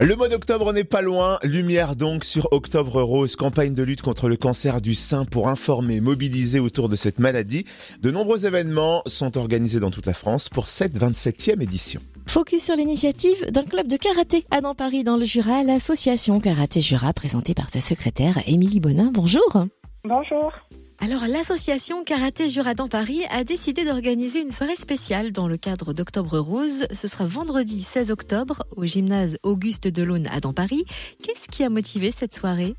[0.00, 1.38] Le mois d'octobre n'est pas loin.
[1.42, 6.00] Lumière donc sur Octobre Rose, campagne de lutte contre le cancer du sein pour informer,
[6.00, 7.64] mobiliser autour de cette maladie.
[8.02, 12.00] De nombreux événements sont organisés dans toute la France pour cette 27e édition.
[12.28, 16.80] Focus sur l'initiative d'un club de karaté à dans Paris dans le Jura, l'association Karaté
[16.80, 19.10] Jura présentée par sa secrétaire Émilie Bonin.
[19.12, 19.66] Bonjour.
[20.04, 20.52] Bonjour.
[20.98, 26.38] Alors, l'association Karaté Juradan Paris a décidé d'organiser une soirée spéciale dans le cadre d'Octobre
[26.38, 26.86] Rose.
[26.90, 30.84] Ce sera vendredi 16 octobre au gymnase Auguste Delaune à dans Paris.
[31.22, 32.74] Qu'est-ce qui a motivé cette soirée?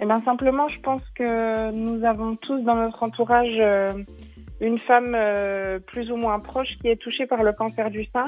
[0.00, 3.92] Eh bien, simplement, je pense que nous avons tous dans notre entourage euh,
[4.60, 8.24] une femme euh, plus ou moins proche qui est touchée par le cancer du sein.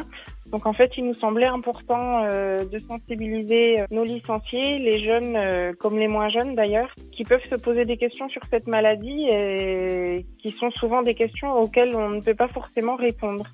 [0.46, 5.72] Donc en fait, il nous semblait important euh, de sensibiliser nos licenciés, les jeunes euh,
[5.78, 10.26] comme les moins jeunes d'ailleurs, qui peuvent se poser des questions sur cette maladie et
[10.38, 13.46] qui sont souvent des questions auxquelles on ne peut pas forcément répondre.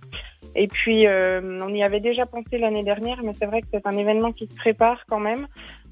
[0.55, 3.97] Et puis, on y avait déjà pensé l'année dernière, mais c'est vrai que c'est un
[3.97, 5.47] événement qui se prépare quand même.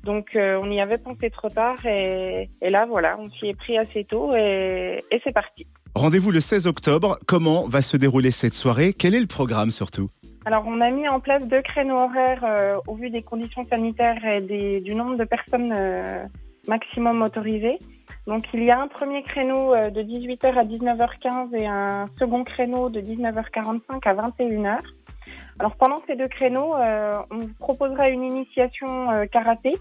[0.05, 3.77] Donc, on y avait pensé trop tard et, et là, voilà, on s'y est pris
[3.77, 5.67] assez tôt et, et c'est parti.
[5.95, 7.19] Rendez-vous le 16 octobre.
[7.27, 8.93] Comment va se dérouler cette soirée?
[8.93, 10.09] Quel est le programme surtout?
[10.47, 14.25] Alors, on a mis en place deux créneaux horaires euh, au vu des conditions sanitaires
[14.25, 16.25] et des, du nombre de personnes euh,
[16.67, 17.79] maximum autorisées.
[18.27, 22.45] Donc, il y a un premier créneau euh, de 18h à 19h15 et un second
[22.45, 24.79] créneau de 19h45 à 21h.
[25.61, 29.75] Alors, pendant ces deux créneaux, on vous proposera une initiation karaté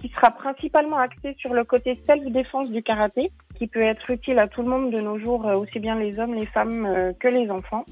[0.00, 4.46] qui sera principalement axée sur le côté self-défense du karaté, qui peut être utile à
[4.46, 7.28] tout le monde de nos jours, euh, aussi bien les hommes, les femmes euh, que
[7.28, 7.84] les enfants.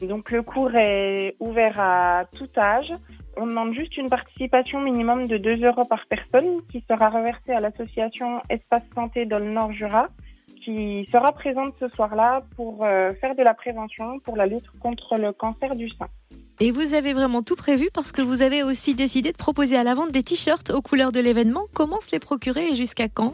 [0.00, 2.90] Donc le cours est ouvert à tout âge.
[3.36, 7.60] On demande juste une participation minimum de 2 euros par personne qui sera reversée à
[7.60, 10.08] l'association Espace Santé dans le Nord Jura
[10.64, 15.18] qui sera présente ce soir-là pour euh, faire de la prévention pour la lutte contre
[15.18, 16.06] le cancer du sein.
[16.64, 19.82] Et vous avez vraiment tout prévu parce que vous avez aussi décidé de proposer à
[19.82, 21.62] la vente des t-shirts aux couleurs de l'événement.
[21.74, 23.32] Comment se les procurer et jusqu'à quand?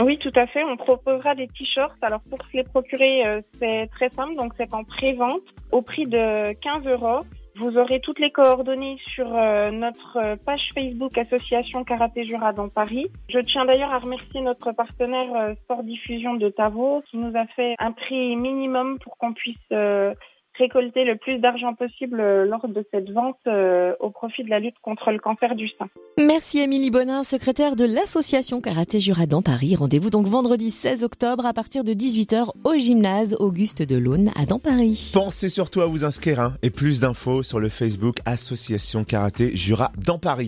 [0.00, 0.62] Oui, tout à fait.
[0.62, 1.98] On proposera des t-shirts.
[2.02, 4.36] Alors pour se les procurer, euh, c'est très simple.
[4.36, 7.24] Donc c'est en pré-vente au prix de 15 euros.
[7.56, 13.10] Vous aurez toutes les coordonnées sur euh, notre page Facebook Association Karaté Jura dans Paris.
[13.28, 17.44] Je tiens d'ailleurs à remercier notre partenaire euh, Sport Diffusion de Tavo qui nous a
[17.56, 19.56] fait un prix minimum pour qu'on puisse
[20.58, 24.60] récolter le plus d'argent possible euh, lors de cette vente euh, au profit de la
[24.60, 25.88] lutte contre le cancer du sein.
[26.18, 29.76] Merci Émilie Bonin, secrétaire de l'association Karaté Juradan Paris.
[29.76, 34.58] Rendez-vous donc vendredi 16 octobre à partir de 18h au gymnase Auguste Delaune à Dans
[34.58, 35.12] Paris.
[35.14, 39.92] Pensez surtout à vous inscrire hein, et plus d'infos sur le Facebook Association Karaté Jura
[40.04, 40.46] dans Paris.